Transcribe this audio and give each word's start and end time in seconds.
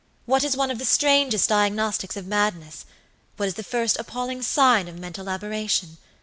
"What 0.25 0.43
is 0.43 0.57
one 0.57 0.71
of 0.71 0.79
the 0.79 0.83
strangest 0.85 1.49
diagnostics 1.49 2.17
of 2.17 2.25
madnesswhat 2.25 3.45
is 3.45 3.53
the 3.53 3.61
first 3.63 3.97
appalling 3.99 4.41
sign 4.41 4.87
of 4.87 4.97
mental 4.97 5.29
aberration? 5.29 5.97